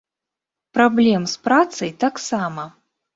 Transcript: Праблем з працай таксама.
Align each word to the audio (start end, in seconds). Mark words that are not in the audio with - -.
Праблем 0.77 1.27
з 1.33 1.43
працай 1.47 1.91
таксама. 2.05 2.65